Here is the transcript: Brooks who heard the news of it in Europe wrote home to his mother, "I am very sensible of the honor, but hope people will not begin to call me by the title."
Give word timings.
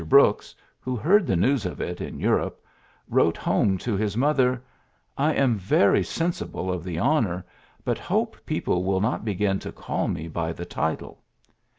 Brooks 0.03 0.55
who 0.79 0.95
heard 0.95 1.27
the 1.27 1.35
news 1.35 1.63
of 1.63 1.79
it 1.79 2.01
in 2.01 2.19
Europe 2.19 2.59
wrote 3.07 3.37
home 3.37 3.77
to 3.77 3.95
his 3.95 4.17
mother, 4.17 4.59
"I 5.15 5.35
am 5.35 5.59
very 5.59 6.01
sensible 6.03 6.73
of 6.73 6.83
the 6.83 6.97
honor, 6.97 7.45
but 7.85 7.99
hope 7.99 8.35
people 8.47 8.83
will 8.83 8.99
not 8.99 9.23
begin 9.23 9.59
to 9.59 9.71
call 9.71 10.07
me 10.07 10.27
by 10.27 10.53
the 10.53 10.65
title." 10.65 11.21